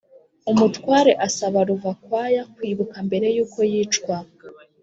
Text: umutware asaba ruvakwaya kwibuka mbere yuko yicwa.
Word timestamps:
umutware 0.51 1.11
asaba 1.27 1.59
ruvakwaya 1.69 2.41
kwibuka 2.55 2.97
mbere 3.07 3.27
yuko 3.35 3.59
yicwa. 3.71 4.15